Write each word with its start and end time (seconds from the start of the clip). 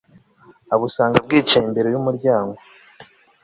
abusanga 0.73 1.17
bwicaye 1.25 1.63
imbere 1.69 1.87
y'umuryango 1.93 2.57